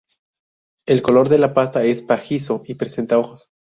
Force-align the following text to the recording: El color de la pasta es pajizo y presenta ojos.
El 0.87 1.03
color 1.03 1.29
de 1.29 1.37
la 1.37 1.53
pasta 1.53 1.83
es 1.83 2.01
pajizo 2.01 2.63
y 2.65 2.73
presenta 2.73 3.19
ojos. 3.19 3.51